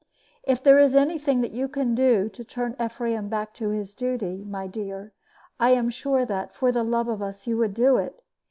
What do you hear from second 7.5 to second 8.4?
will do it.